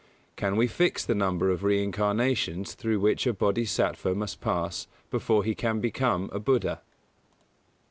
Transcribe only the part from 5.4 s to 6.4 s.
he can become a